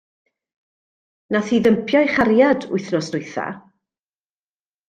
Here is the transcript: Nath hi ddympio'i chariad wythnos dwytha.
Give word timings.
Nath 1.35 1.51
hi 1.55 1.59
ddympio'i 1.67 2.09
chariad 2.15 2.67
wythnos 2.73 3.13
dwytha. 3.17 3.47